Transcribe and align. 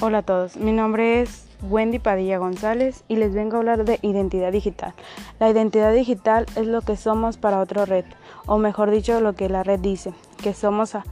Hola 0.00 0.18
a 0.18 0.22
todos, 0.22 0.56
mi 0.56 0.70
nombre 0.70 1.22
es 1.22 1.48
Wendy 1.60 1.98
Padilla 1.98 2.38
González 2.38 3.02
y 3.08 3.16
les 3.16 3.34
vengo 3.34 3.56
a 3.56 3.58
hablar 3.58 3.84
de 3.84 3.98
identidad 4.02 4.52
digital. 4.52 4.94
La 5.40 5.50
identidad 5.50 5.92
digital 5.92 6.46
es 6.54 6.68
lo 6.68 6.82
que 6.82 6.96
somos 6.96 7.36
para 7.36 7.58
otra 7.58 7.84
red, 7.84 8.04
o 8.46 8.58
mejor 8.58 8.92
dicho, 8.92 9.20
lo 9.20 9.32
que 9.32 9.48
la 9.48 9.64
red 9.64 9.80
dice, 9.80 10.12
que 10.40 10.54
somos 10.54 10.94
a, 10.94 11.02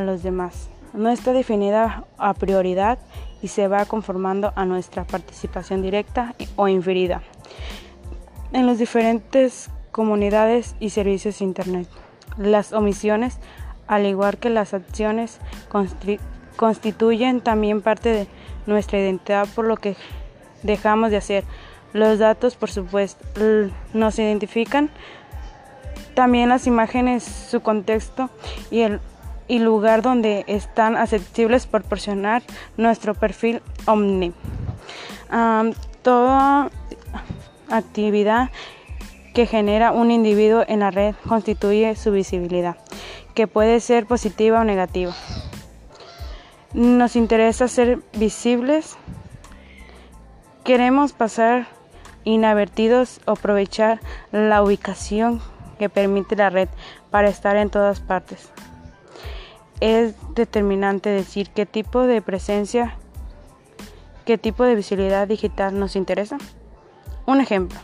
los 0.00 0.22
demás. 0.22 0.70
No 0.94 1.10
está 1.10 1.34
definida 1.34 2.04
a 2.16 2.32
prioridad 2.32 2.98
y 3.42 3.48
se 3.48 3.68
va 3.68 3.84
conformando 3.84 4.50
a 4.56 4.64
nuestra 4.64 5.04
participación 5.04 5.82
directa 5.82 6.34
o 6.56 6.68
inferida 6.68 7.20
en 8.54 8.66
las 8.66 8.78
diferentes 8.78 9.68
comunidades 9.92 10.74
y 10.80 10.88
servicios 10.88 11.40
de 11.40 11.44
Internet. 11.44 11.88
Las 12.38 12.72
omisiones, 12.72 13.38
al 13.86 14.06
igual 14.06 14.38
que 14.38 14.48
las 14.48 14.72
acciones, 14.72 15.38
constituyen 16.56 17.40
también 17.40 17.82
parte 17.82 18.10
de 18.10 18.26
nuestra 18.66 18.98
identidad 18.98 19.46
por 19.54 19.66
lo 19.66 19.76
que 19.76 19.96
dejamos 20.62 21.10
de 21.10 21.18
hacer. 21.18 21.44
Los 21.92 22.18
datos, 22.18 22.56
por 22.56 22.70
supuesto, 22.70 23.24
nos 23.94 24.18
identifican. 24.18 24.90
También 26.14 26.48
las 26.48 26.66
imágenes, 26.66 27.22
su 27.24 27.60
contexto 27.60 28.30
y 28.70 28.80
el 28.80 29.00
y 29.48 29.58
lugar 29.58 30.02
donde 30.02 30.44
están 30.46 30.96
accesibles 30.96 31.66
proporcionar 31.66 32.42
nuestro 32.76 33.14
perfil 33.14 33.62
Omni. 33.86 34.32
toda 36.02 36.70
actividad 37.70 38.50
que 39.34 39.46
genera 39.46 39.92
un 39.92 40.10
individuo 40.10 40.64
en 40.66 40.80
la 40.80 40.90
red 40.90 41.14
constituye 41.28 41.94
su 41.96 42.12
visibilidad, 42.12 42.76
que 43.34 43.46
puede 43.46 43.80
ser 43.80 44.06
positiva 44.06 44.60
o 44.60 44.64
negativa. 44.64 45.14
Nos 46.76 47.16
interesa 47.16 47.68
ser 47.68 48.00
visibles. 48.12 48.98
Queremos 50.62 51.14
pasar 51.14 51.68
inadvertidos 52.24 53.22
o 53.24 53.30
aprovechar 53.30 53.98
la 54.30 54.62
ubicación 54.62 55.40
que 55.78 55.88
permite 55.88 56.36
la 56.36 56.50
red 56.50 56.68
para 57.10 57.30
estar 57.30 57.56
en 57.56 57.70
todas 57.70 58.00
partes. 58.00 58.50
Es 59.80 60.16
determinante 60.34 61.08
decir 61.08 61.48
qué 61.48 61.64
tipo 61.64 62.02
de 62.02 62.20
presencia, 62.20 62.98
qué 64.26 64.36
tipo 64.36 64.62
de 64.64 64.74
visibilidad 64.74 65.26
digital 65.26 65.80
nos 65.80 65.96
interesa. 65.96 66.36
Un 67.24 67.40
ejemplo, 67.40 67.78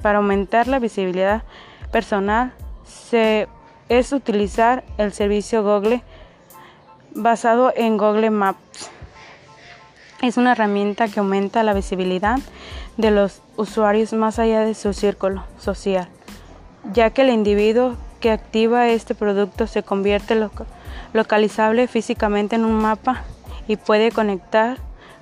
para 0.00 0.18
aumentar 0.18 0.68
la 0.68 0.78
visibilidad 0.78 1.42
personal 1.90 2.52
se, 2.84 3.48
es 3.88 4.12
utilizar 4.12 4.84
el 4.96 5.12
servicio 5.12 5.64
Google 5.64 6.04
basado 7.14 7.72
en 7.76 7.96
Google 7.96 8.30
Maps. 8.30 8.90
Es 10.22 10.36
una 10.36 10.52
herramienta 10.52 11.08
que 11.08 11.20
aumenta 11.20 11.62
la 11.62 11.74
visibilidad 11.74 12.38
de 12.96 13.10
los 13.10 13.40
usuarios 13.56 14.12
más 14.12 14.38
allá 14.38 14.60
de 14.60 14.74
su 14.74 14.92
círculo 14.92 15.44
social, 15.58 16.08
ya 16.92 17.10
que 17.10 17.22
el 17.22 17.30
individuo 17.30 17.94
que 18.20 18.32
activa 18.32 18.88
este 18.88 19.14
producto 19.14 19.66
se 19.66 19.82
convierte 19.82 20.36
localizable 21.12 21.86
físicamente 21.86 22.56
en 22.56 22.64
un 22.64 22.74
mapa 22.74 23.22
y 23.68 23.76
puede 23.76 24.10
conectar, 24.10 24.78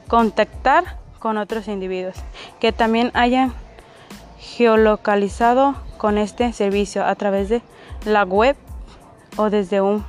contactar 0.09 0.98
con 1.19 1.37
otros 1.37 1.69
individuos 1.69 2.17
que 2.61 2.73
también 2.73 3.11
hayan 3.14 3.53
geolocalizado 4.39 5.75
con 5.98 6.19
este 6.19 6.53
servicio 6.53 7.05
a 7.05 7.14
través 7.14 7.48
de 7.48 7.62
la 8.05 8.25
web 8.25 8.57
o 9.37 9.51
desde 9.51 9.81
un 9.81 10.05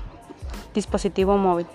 dispositivo 0.77 1.37
móvil. 1.37 1.67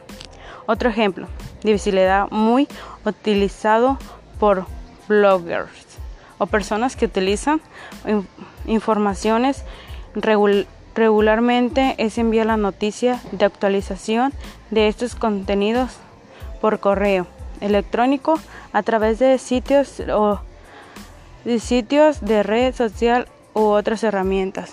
Otro 0.67 0.89
ejemplo 0.89 1.27
visibilidad 1.71 2.29
muy 2.31 2.67
utilizado 3.05 3.99
por 4.41 4.67
bloggers 5.09 5.71
o 6.39 6.47
personas 6.47 6.97
que 6.97 7.07
utilizan 7.07 7.61
informaciones 8.67 9.65
regularmente 10.95 11.95
es 11.99 12.19
enviar 12.19 12.47
la 12.47 12.57
noticia 12.57 13.21
de 13.31 13.45
actualización 13.45 14.33
de 14.71 14.89
estos 14.89 15.15
contenidos 15.15 15.93
por 16.61 16.81
correo 16.81 17.27
electrónico 17.61 18.41
a 18.73 18.83
través 18.83 19.19
de 19.19 19.39
sitios 19.39 20.01
o 20.13 20.41
de 21.45 21.61
sitios 21.61 22.21
de 22.21 22.43
red 22.43 22.75
social 22.75 23.29
u 23.55 23.61
otras 23.61 24.03
herramientas. 24.03 24.73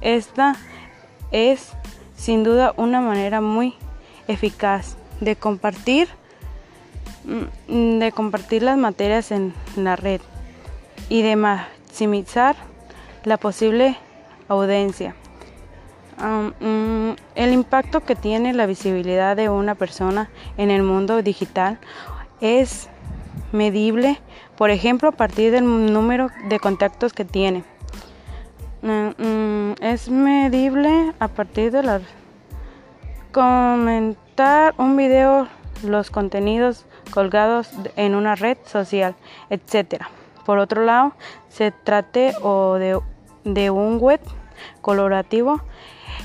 Esta 0.00 0.54
es 1.32 1.72
sin 2.18 2.44
duda 2.44 2.74
una 2.76 3.00
manera 3.00 3.40
muy 3.40 3.74
eficaz 4.26 4.96
de 5.20 5.36
compartir 5.36 6.08
mm, 7.24 7.98
de 8.00 8.12
compartir 8.12 8.62
las 8.62 8.76
materias 8.76 9.30
en 9.30 9.54
la 9.76 9.96
red 9.96 10.20
y 11.08 11.22
de 11.22 11.36
maximizar 11.36 12.56
la 13.24 13.38
posible 13.38 13.96
audiencia. 14.48 15.14
Mm, 16.20 17.12
el 17.36 17.52
impacto 17.52 18.00
que 18.00 18.16
tiene 18.16 18.52
la 18.52 18.66
visibilidad 18.66 19.36
de 19.36 19.48
una 19.48 19.76
persona 19.76 20.28
en 20.56 20.70
el 20.70 20.82
mundo 20.82 21.22
digital 21.22 21.78
es 22.40 22.88
medible, 23.52 24.20
por 24.56 24.70
ejemplo, 24.70 25.10
a 25.10 25.12
partir 25.12 25.52
del 25.52 25.64
número 25.92 26.28
de 26.48 26.58
contactos 26.58 27.12
que 27.12 27.24
tiene. 27.24 27.62
Mm, 28.82 29.10
es 29.80 30.08
medible 30.08 31.12
a 31.18 31.28
partir 31.28 31.70
de 31.70 31.82
la 31.82 32.00
comentar 33.32 34.74
un 34.78 34.96
video, 34.96 35.48
los 35.84 36.10
contenidos 36.10 36.86
colgados 37.12 37.70
en 37.96 38.14
una 38.14 38.34
red 38.34 38.58
social, 38.64 39.14
etc. 39.50 40.02
Por 40.44 40.58
otro 40.58 40.84
lado, 40.84 41.12
se 41.48 41.70
trate 41.70 42.34
o 42.42 42.74
de, 42.74 42.98
de 43.44 43.70
un 43.70 43.98
web 43.98 44.20
colaborativo, 44.80 45.60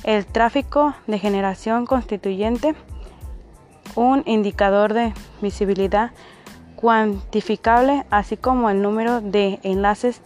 el 0.04 0.26
tráfico 0.26 0.96
de 1.08 1.20
generación 1.20 1.86
constituyente, 1.86 2.74
un 3.96 4.24
indicador 4.26 4.94
de 4.94 5.14
visibilidad 5.42 6.12
cuantificable, 6.76 8.06
así 8.10 8.36
como 8.36 8.70
el 8.70 8.82
número 8.82 9.22
de 9.22 9.60
enlaces 9.64 10.22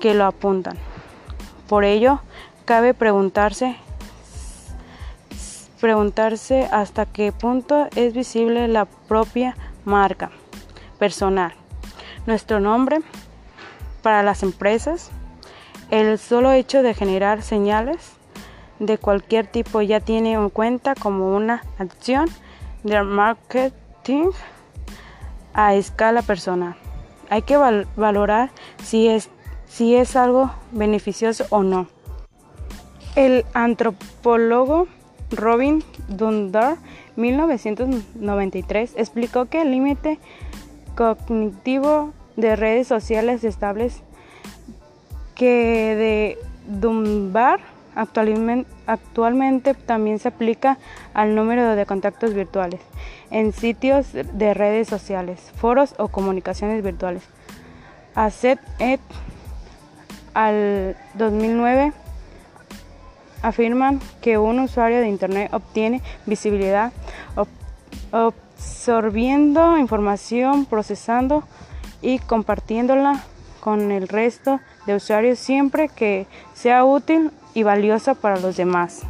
que 0.00 0.14
lo 0.14 0.24
apuntan. 0.24 0.76
Por 1.68 1.84
ello, 1.84 2.20
cabe 2.64 2.94
preguntarse 2.94 3.76
preguntarse 5.80 6.66
hasta 6.72 7.04
qué 7.04 7.30
punto 7.30 7.88
es 7.94 8.14
visible 8.14 8.68
la 8.68 8.86
propia 8.86 9.54
marca 9.84 10.30
personal. 10.98 11.52
Nuestro 12.26 12.58
nombre 12.58 13.00
para 14.00 14.22
las 14.22 14.42
empresas, 14.42 15.10
el 15.90 16.18
solo 16.18 16.52
hecho 16.52 16.82
de 16.82 16.94
generar 16.94 17.42
señales 17.42 18.12
de 18.78 18.96
cualquier 18.96 19.46
tipo 19.46 19.82
ya 19.82 20.00
tiene 20.00 20.32
en 20.32 20.48
cuenta 20.48 20.94
como 20.94 21.36
una 21.36 21.62
acción 21.78 22.30
de 22.82 23.02
marketing 23.02 24.30
a 25.52 25.74
escala 25.74 26.22
personal. 26.22 26.76
Hay 27.28 27.42
que 27.42 27.58
valorar 27.96 28.50
si 28.82 29.08
es, 29.08 29.28
si 29.74 29.96
es 29.96 30.14
algo 30.14 30.52
beneficioso 30.70 31.46
o 31.50 31.64
no. 31.64 31.88
El 33.16 33.44
antropólogo 33.54 34.86
Robin 35.32 35.82
Dundar, 36.06 36.76
1993, 37.16 38.92
explicó 38.96 39.46
que 39.46 39.62
el 39.62 39.72
límite 39.72 40.20
cognitivo 40.96 42.12
de 42.36 42.54
redes 42.54 42.86
sociales 42.86 43.42
estables 43.42 44.02
que 45.34 45.96
de 45.96 46.38
Dunbar 46.68 47.58
actualmente, 47.96 49.74
también 49.74 50.20
se 50.20 50.28
aplica 50.28 50.78
al 51.14 51.34
número 51.34 51.74
de 51.74 51.84
contactos 51.84 52.32
virtuales 52.32 52.80
en 53.32 53.52
sitios 53.52 54.12
de 54.12 54.54
redes 54.54 54.86
sociales, 54.86 55.52
foros 55.56 55.96
o 55.98 56.06
comunicaciones 56.06 56.84
virtuales. 56.84 57.24
ACET 58.14 58.60
et 58.78 59.00
al 60.34 60.96
2009 61.14 61.92
afirman 63.42 64.00
que 64.20 64.38
un 64.38 64.58
usuario 64.60 65.00
de 65.00 65.08
Internet 65.08 65.52
obtiene 65.52 66.02
visibilidad 66.26 66.92
absorbiendo 68.10 69.76
información, 69.78 70.66
procesando 70.66 71.44
y 72.00 72.18
compartiéndola 72.20 73.22
con 73.60 73.90
el 73.90 74.08
resto 74.08 74.60
de 74.86 74.94
usuarios 74.94 75.38
siempre 75.38 75.88
que 75.88 76.26
sea 76.54 76.84
útil 76.84 77.30
y 77.54 77.62
valiosa 77.62 78.14
para 78.14 78.38
los 78.38 78.56
demás. 78.56 79.02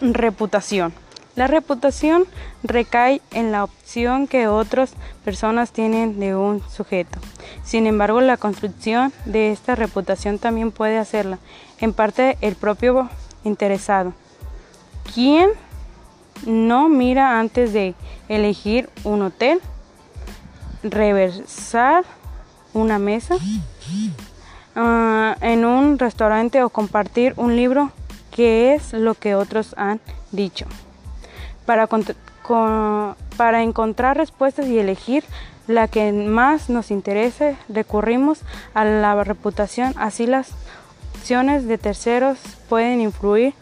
Reputación. 0.00 0.92
La 1.36 1.46
reputación 1.46 2.24
recae 2.64 3.20
en 3.30 3.52
la 3.52 3.64
opción 3.64 4.26
que 4.26 4.48
otras 4.48 4.94
personas 5.24 5.70
tienen 5.70 6.18
de 6.18 6.34
un 6.34 6.60
sujeto. 6.68 7.20
Sin 7.68 7.86
embargo, 7.86 8.22
la 8.22 8.38
construcción 8.38 9.12
de 9.26 9.52
esta 9.52 9.74
reputación 9.74 10.38
también 10.38 10.70
puede 10.70 10.96
hacerla, 10.96 11.38
en 11.80 11.92
parte 11.92 12.38
el 12.40 12.54
propio 12.54 13.10
interesado. 13.44 14.14
¿Quién 15.12 15.50
No 16.46 16.88
mira 16.88 17.38
antes 17.38 17.74
de 17.74 17.94
elegir 18.30 18.88
un 19.04 19.20
hotel, 19.20 19.60
reversar 20.82 22.06
una 22.72 22.98
mesa 22.98 23.34
uh, 23.34 25.34
en 25.42 25.66
un 25.66 25.98
restaurante 25.98 26.62
o 26.62 26.70
compartir 26.70 27.34
un 27.36 27.54
libro 27.54 27.92
que 28.30 28.72
es 28.72 28.94
lo 28.94 29.12
que 29.12 29.34
otros 29.34 29.74
han 29.76 30.00
dicho. 30.32 30.64
Para, 31.66 31.86
para 33.36 33.62
encontrar 33.62 34.16
respuestas 34.16 34.68
y 34.68 34.78
elegir 34.78 35.22
la 35.68 35.86
que 35.86 36.12
más 36.12 36.70
nos 36.70 36.90
interese, 36.90 37.56
recurrimos 37.68 38.40
a 38.74 38.84
la 38.84 39.22
reputación, 39.22 39.94
así 39.98 40.26
las 40.26 40.50
opciones 41.14 41.66
de 41.66 41.76
terceros 41.76 42.38
pueden 42.68 43.00
influir 43.00 43.54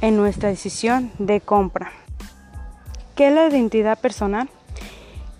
en 0.00 0.16
nuestra 0.16 0.48
decisión 0.48 1.12
de 1.18 1.40
compra. 1.40 1.92
¿Qué 3.14 3.28
es 3.28 3.34
la 3.34 3.48
identidad 3.48 3.98
personal? 3.98 4.48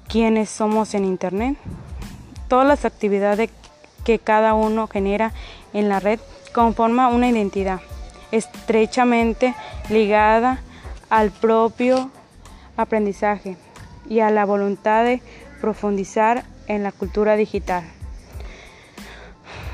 ¿Quiénes 0.07 0.51
somos 0.51 0.93
en 0.95 1.07
Internet? 1.07 1.57
Todas 2.49 2.67
las 2.67 2.85
actividades 2.85 3.49
que 4.05 4.19
cada 4.19 4.53
uno 4.53 4.89
genera 4.89 5.33
en 5.73 5.89
la 5.89 5.99
red 5.99 6.21
conforman 6.53 7.15
una 7.15 7.31
identidad 7.31 7.81
estrechamente 8.33 9.55
ligada 9.89 10.61
al 11.09 11.31
propio 11.31 12.11
aprendizaje 12.77 13.57
y 14.09 14.21
a 14.21 14.31
la 14.31 14.45
voluntad 14.45 15.05
de 15.05 15.23
profundizar 15.63 16.45
en 16.67 16.83
la 16.83 16.91
cultura 16.91 17.37
digital. 17.37 17.85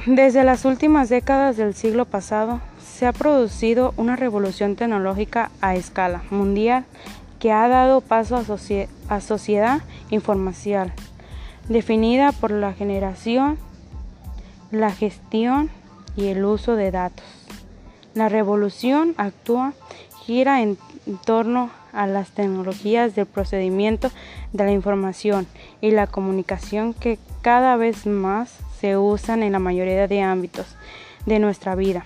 Desde 0.06 0.44
las 0.44 0.66
últimas 0.66 1.08
décadas 1.08 1.56
del 1.56 1.74
siglo 1.74 2.04
pasado 2.04 2.60
se 2.84 3.06
ha 3.06 3.12
producido 3.12 3.94
una 3.96 4.14
revolución 4.14 4.76
tecnológica 4.76 5.50
a 5.62 5.76
escala 5.76 6.22
mundial 6.30 6.84
que 7.40 7.52
ha 7.52 7.66
dado 7.68 8.02
paso 8.02 8.36
a, 8.36 9.20
sociedad 9.20 9.80
informacional, 10.10 10.92
definida 11.68 12.32
por 12.32 12.50
la 12.50 12.74
generación, 12.74 13.58
la 14.70 14.90
gestión 14.90 15.70
y 16.16 16.26
el 16.26 16.44
uso 16.44 16.76
de 16.76 16.90
datos. 16.90 17.24
La 18.12 18.28
revolución 18.28 19.14
actúa 19.16 19.72
gira 20.26 20.60
en 20.60 20.76
torno 21.24 21.70
a 21.98 22.06
las 22.06 22.30
tecnologías 22.30 23.16
del 23.16 23.26
procedimiento 23.26 24.12
de 24.52 24.64
la 24.64 24.70
información 24.70 25.48
y 25.80 25.90
la 25.90 26.06
comunicación 26.06 26.94
que 26.94 27.18
cada 27.42 27.76
vez 27.76 28.06
más 28.06 28.54
se 28.80 28.96
usan 28.96 29.42
en 29.42 29.52
la 29.52 29.58
mayoría 29.58 30.06
de 30.06 30.22
ámbitos 30.22 30.66
de 31.26 31.40
nuestra 31.40 31.74
vida. 31.74 32.04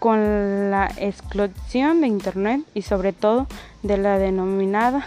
Con 0.00 0.72
la 0.72 0.90
explosión 0.96 2.00
de 2.00 2.08
Internet 2.08 2.62
y 2.74 2.82
sobre 2.82 3.12
todo 3.12 3.46
de 3.84 3.96
la 3.96 4.18
denominada 4.18 5.06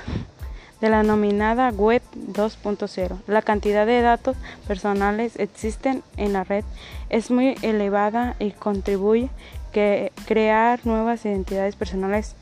de 0.79 0.89
la 0.89 1.01
denominada 1.01 1.69
web 1.69 2.01
2.0. 2.15 3.17
La 3.27 3.41
cantidad 3.41 3.85
de 3.85 4.01
datos 4.01 4.37
personales 4.67 5.37
existen 5.39 6.03
en 6.15 6.33
la 6.33 6.43
red 6.43 6.63
es 7.09 7.31
muy 7.31 7.55
elevada 7.61 8.35
y 8.39 8.51
contribuye 8.51 9.29
a 9.75 10.09
crear 10.25 10.79
nuevas 10.85 11.25
identidades 11.25 11.75
personales 11.75 12.35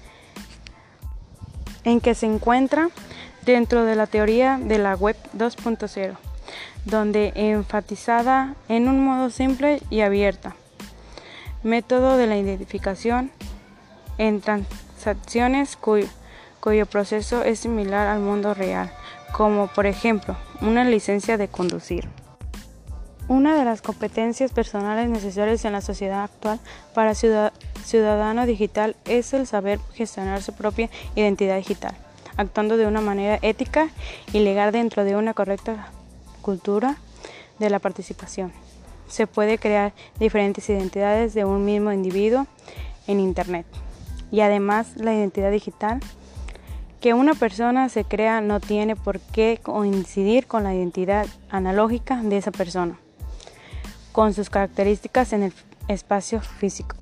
en 1.83 2.01
que 2.01 2.15
se 2.15 2.25
encuentra 2.25 2.89
dentro 3.45 3.85
de 3.85 3.95
la 3.95 4.07
teoría 4.07 4.59
de 4.62 4.77
la 4.77 4.95
web 4.95 5.15
2.0, 5.38 6.15
donde 6.85 7.31
enfatizada 7.35 8.56
en 8.69 8.88
un 8.88 9.03
modo 9.03 9.30
simple 9.30 9.81
y 9.89 10.01
abierta. 10.01 10.56
Método 11.63 12.18
de 12.18 12.27
la 12.27 12.38
identificación 12.38 13.31
en 14.18 14.41
transacciones 14.41 15.75
cuyo, 15.75 16.07
cuyo 16.59 16.85
proceso 16.85 17.44
es 17.44 17.59
similar 17.59 18.07
al 18.07 18.19
mundo 18.19 18.53
real, 18.53 18.91
como 19.33 19.68
por 19.68 19.85
ejemplo 19.85 20.35
una 20.62 20.83
licencia 20.83 21.38
de 21.38 21.47
conducir. 21.47 22.23
Una 23.30 23.58
de 23.58 23.64
las 23.64 23.81
competencias 23.81 24.52
personales 24.52 25.08
necesarias 25.08 25.64
en 25.64 25.72
la 25.72 25.80
sociedad 25.80 26.24
actual 26.25 26.60
para 26.94 27.16
ciudadano 27.16 28.46
digital 28.46 28.98
es 29.06 29.34
el 29.34 29.48
saber 29.48 29.80
gestionar 29.94 30.42
su 30.42 30.52
propia 30.52 30.90
identidad 31.16 31.56
digital, 31.56 31.96
actuando 32.36 32.75
de 32.75 32.86
una 32.86 33.00
manera 33.00 33.40
ética 33.42 33.88
y 34.34 34.40
legal 34.40 34.74
dentro 34.74 35.06
de 35.06 35.16
una 35.16 35.34
correcta 35.34 35.88
cultura 36.42 36.98
de 37.60 37.70
la 37.70 37.80
participación. 37.80 38.52
Se 39.08 39.26
puede 39.26 39.58
crear 39.58 39.94
diferentes 40.19 40.69
identidades 40.69 41.34
de 41.34 41.46
un 41.46 41.64
mismo 41.64 41.94
individuo 41.94 42.46
en 43.08 43.22
Internet. 43.22 43.66
Y 44.31 44.42
además 44.42 44.98
la 44.98 45.14
identidad 45.14 45.52
digital 45.52 46.02
que 47.00 47.14
una 47.14 47.36
persona 47.36 47.88
se 47.88 48.04
crea 48.04 48.42
no 48.42 48.60
tiene 48.60 48.98
por 48.98 49.22
qué 49.22 49.60
coincidir 49.64 50.46
con 50.46 50.66
la 50.66 50.76
identidad 50.76 51.26
analógica 51.50 52.22
de 52.22 52.38
esa 52.38 52.52
persona 52.52 52.98
con 54.13 54.33
sus 54.33 54.50
características 54.50 55.33
en 55.33 55.44
el 55.44 55.54
espacio 55.89 56.39
físico. 56.39 56.95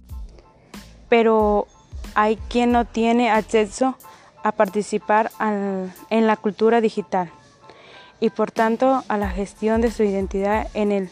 Pero 1.10 1.68
hay 2.16 2.38
quien 2.50 2.72
no 2.72 2.86
tiene 2.86 3.30
acceso 3.30 3.96
a 4.44 4.52
participar 4.54 5.30
en 6.10 6.26
la 6.26 6.36
cultura 6.38 6.82
digital 6.82 7.30
y 8.20 8.32
por 8.32 8.50
tanto 8.50 9.04
a 9.08 9.18
la 9.18 9.30
gestión 9.30 9.82
de 9.82 9.92
su 9.92 10.02
identidad 10.04 10.68
en 10.74 10.92
el 10.92 11.12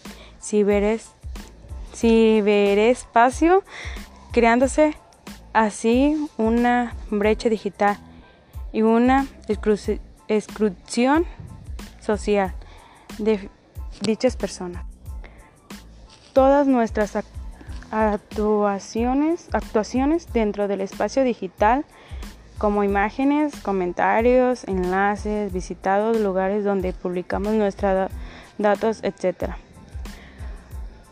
ciberespacio, 1.94 3.64
creándose 4.32 4.96
así 5.54 6.28
una 6.38 6.96
brecha 7.12 7.50
digital 7.50 8.00
y 8.72 8.82
una 8.82 9.28
exclusión 9.48 11.26
social 12.00 12.56
de 13.18 13.50
dichas 14.02 14.38
personas 14.38 14.89
todas 16.40 16.68
nuestras 16.68 17.18
actuaciones, 17.92 19.50
actuaciones 19.52 20.32
dentro 20.32 20.70
del 20.70 20.80
espacio 20.80 21.26
digital, 21.26 21.84
como 22.58 22.86
imágenes, 22.86 23.58
comentarios, 23.58 24.64
enlaces, 24.64 25.52
visitados, 25.52 26.18
lugares 26.22 26.64
donde 26.64 26.94
publicamos 26.94 27.56
nuestros 27.56 28.10
datos, 28.58 29.02
etc. 29.04 29.56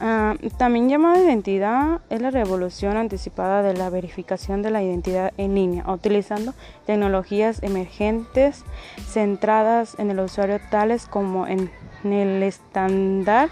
Ah, 0.03 0.33
también 0.57 0.89
llamada 0.89 1.23
identidad 1.23 2.01
es 2.09 2.21
la 2.21 2.31
revolución 2.31 2.97
anticipada 2.97 3.61
de 3.61 3.75
la 3.75 3.91
verificación 3.91 4.63
de 4.63 4.71
la 4.71 4.81
identidad 4.81 5.31
en 5.37 5.53
línea, 5.53 5.87
utilizando 5.87 6.55
tecnologías 6.87 7.61
emergentes 7.61 8.63
centradas 9.07 9.95
en 9.99 10.09
el 10.09 10.19
usuario 10.19 10.59
tales 10.71 11.05
como 11.05 11.45
en, 11.45 11.69
el 12.03 12.41
estándar 12.41 13.49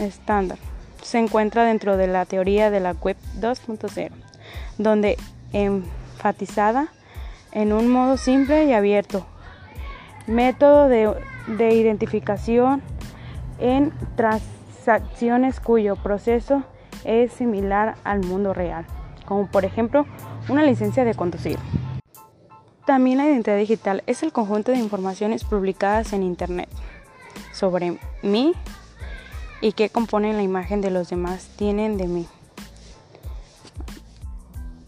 estándar. 0.00 0.56
Se 1.02 1.18
encuentra 1.18 1.64
dentro 1.64 1.98
de 1.98 2.06
la 2.06 2.24
teoría 2.24 2.70
de 2.70 2.80
la 2.80 2.92
web 2.92 3.18
2.0, 3.38 4.10
donde 4.78 5.18
enfatizada 5.52 6.88
en 7.52 7.74
un 7.74 7.88
modo 7.88 8.16
simple 8.16 8.64
y 8.64 8.72
abierto 8.72 9.26
método 10.28 10.88
de, 10.88 11.74
identificación 11.74 12.82
en 13.58 13.92
transacciones 14.16 15.60
cuyo 15.60 15.96
proceso 15.96 16.62
es 17.04 17.32
similar 17.32 17.96
al 18.04 18.20
mundo 18.20 18.54
real, 18.54 18.86
como 19.26 19.46
por 19.46 19.64
ejemplo 19.64 20.06
una 20.48 20.62
licencia 20.62 21.04
de 21.04 21.14
conducir. 21.14 21.58
También 22.86 23.18
la 23.18 23.26
identidad 23.26 23.58
digital 23.58 24.02
es 24.06 24.22
el 24.22 24.32
conjunto 24.32 24.72
de 24.72 24.78
informaciones 24.78 25.44
publicadas 25.44 26.12
en 26.12 26.22
Internet 26.22 26.68
sobre 27.52 27.98
mí 28.22 28.52
y 29.60 29.72
que 29.72 29.90
componen 29.90 30.36
la 30.36 30.42
imagen 30.42 30.80
de 30.80 30.90
los 30.90 31.10
demás 31.10 31.50
tienen 31.56 31.96
de 31.96 32.06
mí. 32.06 32.26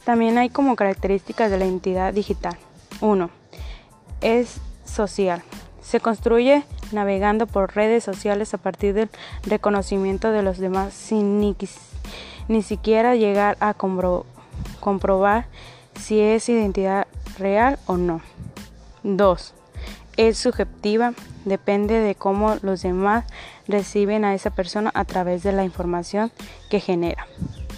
También 0.04 0.38
hay 0.38 0.48
como 0.48 0.76
características 0.76 1.50
de 1.50 1.58
la 1.58 1.66
identidad 1.66 2.14
digital. 2.14 2.56
1. 3.00 3.30
Es 4.22 4.60
social. 4.90 5.42
Se 5.80 6.00
construye 6.00 6.64
navegando 6.92 7.46
por 7.46 7.74
redes 7.74 8.04
sociales 8.04 8.52
a 8.54 8.58
partir 8.58 8.94
del 8.94 9.08
reconocimiento 9.42 10.30
de 10.30 10.42
los 10.42 10.58
demás 10.58 10.92
sin 10.92 11.40
ni, 11.40 12.62
siquiera 12.62 13.14
llegar 13.14 13.56
a 13.60 13.74
comprobar 13.74 15.46
si 15.98 16.20
es 16.20 16.48
identidad 16.48 17.06
real 17.38 17.78
o 17.86 17.96
no. 17.96 18.20
2. 19.02 19.54
es 20.16 20.38
subjetiva, 20.38 21.14
depende 21.44 22.00
de 22.00 22.14
cómo 22.14 22.56
los 22.60 22.82
demás 22.82 23.24
reciben 23.66 24.24
a 24.24 24.34
esa 24.34 24.50
persona 24.50 24.90
a 24.94 25.04
través 25.04 25.42
de 25.42 25.52
la 25.52 25.64
información 25.64 26.30
que 26.68 26.80
genera. 26.80 27.26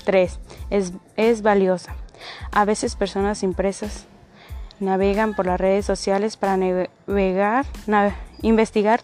3. 0.04 0.40
Es, 0.70 0.92
es 1.16 1.42
valiosa. 1.42 1.94
A 2.50 2.64
veces 2.64 2.96
personas 2.96 3.42
impresas 3.42 4.06
navegan 4.82 5.34
por 5.34 5.46
las 5.46 5.60
redes 5.60 5.86
sociales 5.86 6.36
para 6.36 6.56
navegar, 6.56 7.64
investigar 8.42 9.00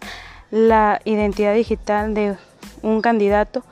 la 0.51 1.01
identidad 1.05 1.55
digital 1.55 2.13
de 2.13 2.37
un 2.81 3.01
candidato 3.01 3.63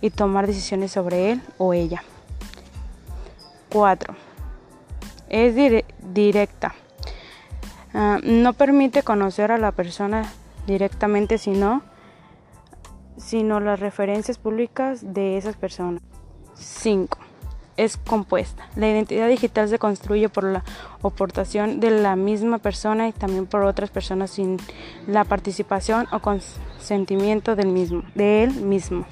y 0.00 0.10
tomar 0.10 0.46
decisiones 0.46 0.92
sobre 0.92 1.32
él 1.32 1.42
o 1.58 1.74
ella. 1.74 2.02
4. 3.70 4.14
Es 5.28 5.54
directa. 6.14 6.74
Ah, 7.92 8.18
no 8.22 8.52
permite 8.52 9.02
conocer 9.02 9.50
a 9.50 9.58
la 9.58 9.72
persona 9.72 10.30
directamente, 10.66 11.38
sino, 11.38 11.82
sino 13.16 13.60
las 13.60 13.80
referencias 13.80 14.38
públicas 14.38 15.14
de 15.14 15.36
esas 15.36 15.56
personas. 15.56 16.02
5 16.54 17.25
es 17.76 17.96
compuesta. 17.96 18.68
La 18.76 18.88
identidad 18.88 19.28
digital 19.28 19.68
se 19.68 19.78
construye 19.78 20.28
por 20.28 20.44
la 20.44 20.64
aportación 21.02 21.80
de 21.80 21.90
la 21.90 22.16
misma 22.16 22.58
persona 22.58 23.08
y 23.08 23.12
también 23.12 23.46
por 23.46 23.62
otras 23.62 23.90
personas 23.90 24.30
sin 24.30 24.58
la 25.06 25.24
participación 25.24 26.06
o 26.12 26.20
consentimiento 26.20 27.56
del 27.56 27.68
mismo, 27.68 28.02
de 28.14 28.44
él 28.44 28.52
mismo. 28.54 29.06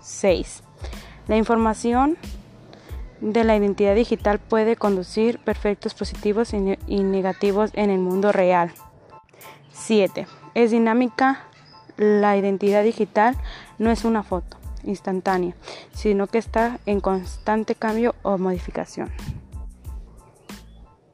6. 0.00 0.62
La 1.26 1.36
información 1.36 2.16
de 3.20 3.44
la 3.44 3.56
identidad 3.56 3.94
digital 3.94 4.38
puede 4.38 4.76
conducir 4.76 5.38
perfectos 5.40 5.94
positivos 5.94 6.52
y 6.54 7.02
negativos 7.02 7.70
en 7.74 7.90
el 7.90 7.98
mundo 7.98 8.32
real. 8.32 8.72
7. 9.72 10.26
Es 10.54 10.70
dinámica. 10.70 11.44
La 11.96 12.36
identidad 12.36 12.84
digital 12.84 13.36
no 13.78 13.90
es 13.90 14.04
una 14.04 14.22
foto 14.22 14.57
instantánea, 14.88 15.54
sino 15.92 16.26
que 16.26 16.38
está 16.38 16.80
en 16.86 17.00
constante 17.00 17.74
cambio 17.74 18.14
o 18.22 18.38
modificación. 18.38 19.10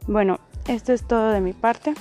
Bueno, 0.06 0.38
esto 0.66 0.92
es 0.92 1.06
todo 1.06 1.30
de 1.30 1.40
mi 1.40 1.52
parte. 1.52 1.94